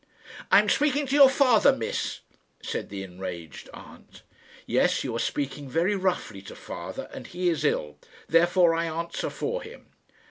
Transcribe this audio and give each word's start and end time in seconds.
"I 0.51 0.57
am 0.57 0.67
speaking 0.67 1.05
to 1.05 1.15
your 1.15 1.29
father, 1.29 1.71
miss," 1.71 2.21
said 2.63 2.89
the 2.89 3.03
enraged 3.03 3.69
aunt. 3.71 4.23
"Yes; 4.65 5.03
you 5.03 5.15
are 5.15 5.19
speaking 5.19 5.69
very 5.69 5.95
roughly 5.95 6.41
to 6.41 6.55
father, 6.55 7.07
and 7.13 7.27
he 7.27 7.49
is 7.49 7.63
ill. 7.63 7.99
Therefore 8.27 8.73
I 8.73 8.85
answer 8.85 9.29
for 9.29 9.61
him." 9.61 9.89